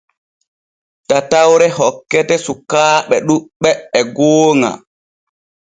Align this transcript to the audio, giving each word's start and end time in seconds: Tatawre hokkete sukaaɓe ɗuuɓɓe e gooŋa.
Tatawre 1.07 1.67
hokkete 1.77 2.35
sukaaɓe 2.45 3.15
ɗuuɓɓe 3.27 3.69
e 3.99 4.01
gooŋa. 4.15 4.69